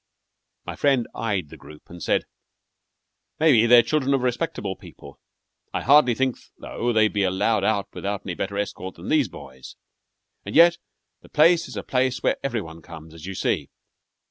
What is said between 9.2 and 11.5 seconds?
boys. And yet the